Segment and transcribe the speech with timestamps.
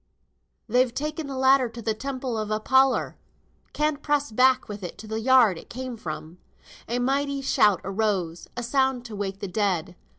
[0.67, 3.17] "They've taken th' ladder into th' Temple of Apollor.
[3.71, 6.39] Can't press back with it to the yard it came from."
[6.89, 9.95] A mighty shout arose; a sound to wake the dead.